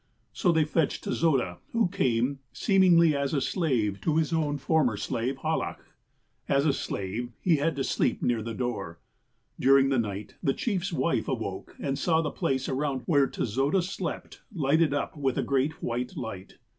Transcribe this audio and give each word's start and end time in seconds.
''So 0.33 0.51
they 0.51 0.65
fetched 0.65 1.03
Tezoda, 1.03 1.59
who 1.73 1.87
came, 1.87 2.39
seemingly 2.53 3.15
as 3.15 3.35
a 3.35 3.39
slave 3.39 4.01
to 4.01 4.17
his 4.17 4.33
own 4.33 4.57
former 4.57 4.97
slave, 4.97 5.37
Hallach. 5.37 5.85
"As 6.49 6.65
a 6.65 6.73
slave, 6.73 7.29
he 7.39 7.57
had 7.57 7.75
to 7.75 7.83
sleep 7.83 8.19
near 8.19 8.41
the 8.41 8.55
door. 8.55 8.97
During 9.59 9.89
the 9.89 9.99
night, 9.99 10.37
the 10.41 10.55
chief's 10.55 10.91
wife 10.91 11.27
awoke, 11.27 11.75
and 11.79 11.99
saw 11.99 12.19
the 12.19 12.31
j^lace 12.31 12.67
around 12.67 13.01
where 13.05 13.27
Tezoda 13.27 13.83
slept 13.83 14.41
lighted 14.51 14.91
up 14.91 15.15
with 15.15 15.37
a 15.37 15.43
great 15.43 15.83
white 15.83 16.17
light. 16.17 16.57